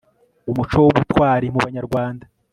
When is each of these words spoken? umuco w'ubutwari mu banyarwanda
umuco 0.51 0.77
w'ubutwari 0.83 1.47
mu 1.53 1.59
banyarwanda 1.65 2.25